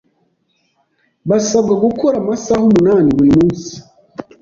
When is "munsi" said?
3.39-3.73